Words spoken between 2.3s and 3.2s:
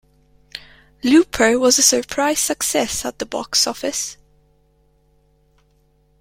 success at